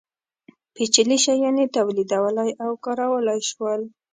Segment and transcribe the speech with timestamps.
[0.73, 3.81] پېچلي شیان یې تولیدولی او کارولی شول.